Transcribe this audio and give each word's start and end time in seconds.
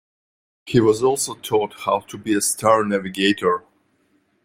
He 0.65 0.79
was 0.79 1.03
also 1.03 1.35
taught 1.35 1.81
how 1.81 1.99
to 1.99 2.17
be 2.17 2.33
a 2.33 2.41
star 2.41 2.83
navigator. 2.83 3.63